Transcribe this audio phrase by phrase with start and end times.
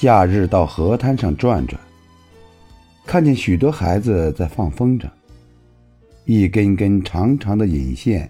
[0.00, 1.78] 假日到河滩上转转，
[3.04, 5.06] 看见许多孩子在放风筝，
[6.24, 8.26] 一根根长长的引线，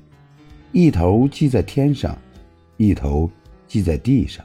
[0.73, 2.19] 一头系在天上，
[2.77, 3.31] 一头
[3.69, 4.45] 系在地上。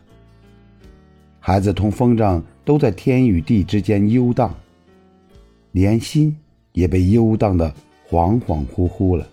[1.40, 4.54] 孩子同风筝都在天与地之间游荡，
[5.72, 6.38] 连心
[6.74, 7.74] 也被游荡的
[8.08, 9.28] 恍恍惚惚了，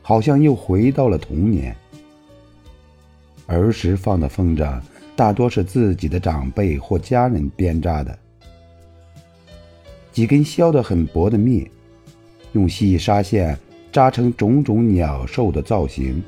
[0.00, 1.74] 好像又回到了童年。
[3.48, 4.80] 儿时放的风筝，
[5.20, 8.18] 大多是自己的长辈或家人编扎的，
[10.10, 11.68] 几根削得很薄的篾，
[12.52, 13.54] 用细纱线
[13.92, 16.22] 扎成种种鸟兽的造型，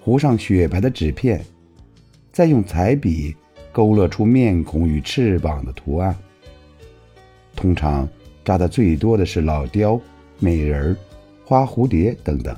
[0.00, 1.44] 糊上雪白的纸片，
[2.30, 3.34] 再用彩笔。
[3.72, 6.16] 勾勒出面孔与翅膀的图案。
[7.56, 8.08] 通常
[8.44, 10.00] 扎的最多的是老雕、
[10.38, 10.96] 美人
[11.44, 12.56] 花蝴蝶等等。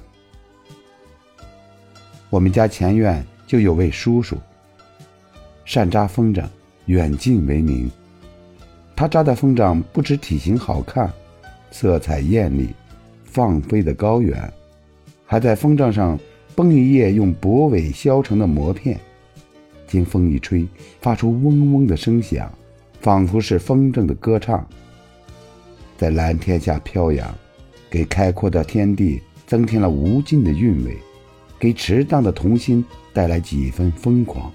[2.29, 4.37] 我们家前院就有位叔叔，
[5.69, 6.43] 善扎风筝，
[6.87, 7.91] 远近闻名。
[8.97, 11.13] 他扎的风筝不止体型好看，
[11.71, 12.71] 色彩艳丽，
[13.23, 14.51] 放飞的高远，
[15.27, 16.19] 还在风筝上
[16.57, 18.99] 绷一页用薄苇削成的膜片。
[19.87, 20.66] 经风一吹，
[21.02, 22.51] 发出嗡嗡的声响，
[23.03, 24.66] 仿佛是风筝的歌唱，
[25.99, 27.30] 在蓝天下飘扬，
[27.91, 30.97] 给开阔的天地增添了无尽的韵味，
[31.59, 32.82] 给迟荡的童心
[33.13, 34.51] 带来几分疯狂。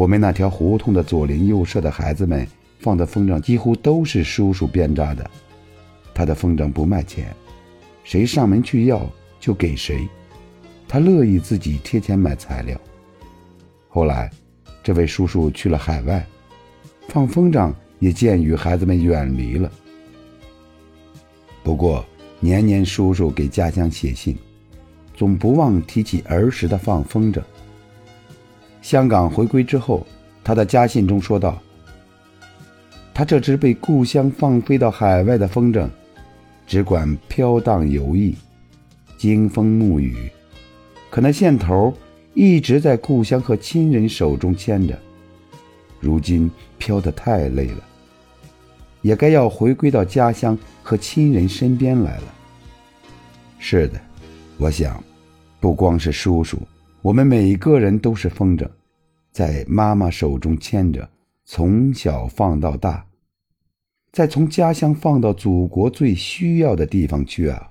[0.00, 2.48] 我们那条胡同的左邻右舍的孩子们
[2.78, 5.30] 放的风筝，几乎都是叔叔编扎的。
[6.14, 7.36] 他的风筝不卖钱，
[8.02, 9.06] 谁上门去要
[9.38, 10.08] 就给谁，
[10.88, 12.80] 他乐意自己贴钱买材料。
[13.90, 14.30] 后来，
[14.82, 16.26] 这位叔叔去了海外，
[17.08, 19.70] 放风筝也渐与孩子们远离了。
[21.62, 22.02] 不过，
[22.40, 24.34] 年年叔叔给家乡写信，
[25.14, 27.42] 总不忘提起儿时的放风筝。
[28.82, 30.06] 香港回归之后，
[30.42, 31.60] 他的家信中说道
[33.14, 35.88] ：“他这只被故乡放飞到海外的风筝，
[36.66, 38.34] 只管飘荡游弋，
[39.16, 40.30] 经风沐雨，
[41.10, 41.94] 可那线头……”
[42.32, 44.96] 一直在故乡和亲人手中牵着，
[45.98, 47.82] 如今飘得太累了，
[49.02, 52.34] 也该要回归到家乡和亲人身边来了。
[53.58, 54.00] 是的，
[54.58, 55.02] 我想，
[55.58, 56.56] 不光是叔叔，
[57.02, 58.64] 我们每个人都是风筝，
[59.30, 61.10] 在妈妈手中牵着，
[61.44, 63.06] 从小放到大，
[64.12, 67.69] 再从家乡放到祖国最需要的地方去啊。